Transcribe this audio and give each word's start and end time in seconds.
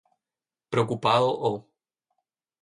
preocupado 0.71 1.29
o 1.47 1.51